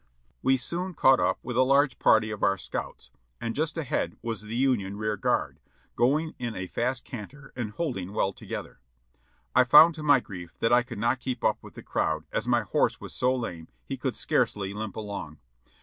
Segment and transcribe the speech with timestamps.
[0.41, 4.41] We soon caught up with a large party of our scouts, and just ahead was
[4.41, 5.59] the Union rear guard,
[5.95, 8.79] going in a fast canter and hold ing well together.
[9.55, 12.47] I found to my grief that I could not keep up with the crowd, as
[12.47, 15.37] my horse was so lame he could scarcely limp along.